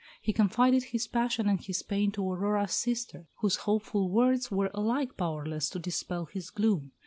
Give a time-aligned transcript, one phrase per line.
[0.19, 5.15] He confided his passion and his pain to Aurora's sister, whose hopeful words were alike
[5.15, 6.93] powerless to dispel his gloom.